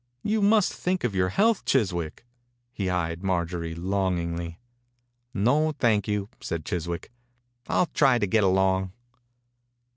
You 0.23 0.41
must 0.41 0.73
think 0.73 1.03
of 1.03 1.13
your 1.13 1.29
health, 1.29 1.63
Chiswick." 1.63 2.25
He 2.73 2.89
eyed 2.89 3.21
Marjorie 3.21 3.75
longingly. 3.75 4.59
«No, 5.35 5.73
thank 5.73 6.07
you," 6.07 6.27
said 6.39 6.65
Chis 6.65 6.87
wick. 6.87 7.11
"I'll 7.67 7.85
try 7.93 8.17
to 8.17 8.25
get 8.25 8.43
along." 8.43 8.93